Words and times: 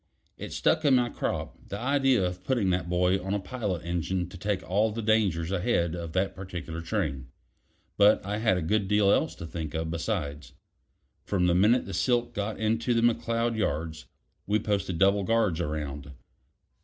It 0.35 0.51
stuck 0.51 0.83
in 0.83 0.95
my 0.95 1.09
crop 1.09 1.67
the 1.69 1.77
idea 1.77 2.25
of 2.25 2.43
putting 2.43 2.71
that 2.71 2.89
boy 2.89 3.23
on 3.23 3.35
a 3.35 3.39
pilot 3.39 3.85
engine 3.85 4.27
to 4.29 4.35
take 4.35 4.67
all 4.67 4.91
the 4.91 5.03
dangers 5.03 5.51
ahead 5.51 5.93
of 5.93 6.13
that 6.13 6.35
particular 6.35 6.81
train; 6.81 7.27
but 7.97 8.25
I 8.25 8.39
had 8.39 8.57
a 8.57 8.63
good 8.63 8.87
deal 8.87 9.11
else 9.11 9.35
to 9.35 9.45
think 9.45 9.75
of 9.75 9.91
besides. 9.91 10.53
From 11.23 11.45
the 11.45 11.53
minute 11.53 11.85
the 11.85 11.93
silk 11.93 12.33
got 12.33 12.59
into 12.59 12.95
the 12.95 13.01
McCloud 13.03 13.55
yards, 13.55 14.07
we 14.47 14.57
posted 14.57 14.97
double 14.97 15.23
guards 15.23 15.61
around. 15.61 16.11